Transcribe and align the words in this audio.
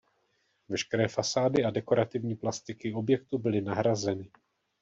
Veškeré 0.69 1.07
fasády 1.07 1.63
a 1.65 1.69
dekorativní 1.69 2.35
plastiky 2.35 2.93
objektu 2.93 3.37
byly 3.37 3.61
nahrazeny. 3.61 4.31